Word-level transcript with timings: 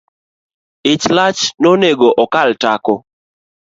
Ich 0.91 1.03
lach 1.15 1.39
nonego 1.63 2.07
okal 2.23 2.49
tako 2.61 2.93